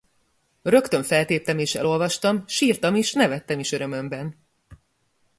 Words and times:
Rögtön 0.63 1.03
feltéptem 1.03 1.57
és 1.57 1.75
elolvastam, 1.75 2.47
sírtam 2.47 2.95
is, 2.95 3.13
nevettem 3.13 3.59
is 3.59 3.71
örömömben. 3.71 4.35